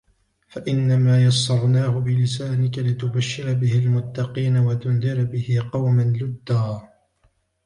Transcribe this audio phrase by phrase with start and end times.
[0.47, 6.81] فإنما يسرناه بلسانك لتبشر به المتقين وتنذر به قوما لدا